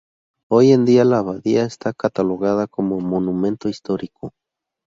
Hoy 0.49 0.71
en 0.71 0.83
día 0.85 1.05
la 1.05 1.19
abadía 1.19 1.63
está 1.63 1.93
catalogada 1.93 2.65
como 2.65 2.99
Monumento 2.99 3.69
histórico. 3.69 4.31